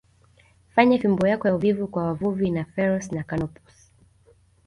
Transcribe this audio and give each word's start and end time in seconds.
fanya 0.75 0.97
fimbo 1.01 1.27
yako 1.27 1.47
ya 1.47 1.55
uvuvi 1.55 1.87
kwa 1.87 2.03
wavuvi 2.03 2.51
wa 2.51 2.63
Pharos 2.65 3.11
na 3.11 3.23
Canopus 3.23 3.91